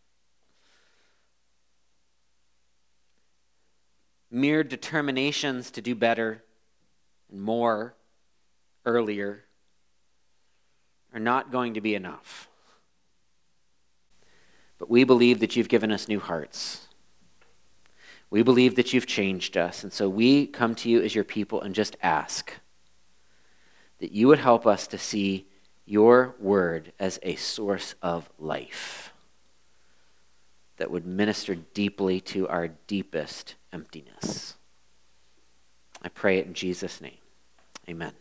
[4.30, 6.44] Mere determinations to do better
[7.32, 7.96] and more
[8.86, 9.46] earlier
[11.12, 12.51] are not going to be enough.
[14.82, 16.88] But we believe that you've given us new hearts.
[18.32, 19.84] We believe that you've changed us.
[19.84, 22.54] And so we come to you as your people and just ask
[24.00, 25.46] that you would help us to see
[25.86, 29.14] your word as a source of life
[30.78, 34.56] that would minister deeply to our deepest emptiness.
[36.02, 37.20] I pray it in Jesus' name.
[37.88, 38.14] Amen.